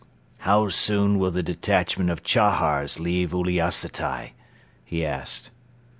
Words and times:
"How 0.39 0.67
soon 0.69 1.19
will 1.19 1.29
the 1.29 1.43
detachment 1.43 2.09
of 2.09 2.23
Chahars 2.23 2.99
leave 2.99 3.33
Uliassutai?" 3.35 4.31
he 4.83 5.05
asked. 5.05 5.51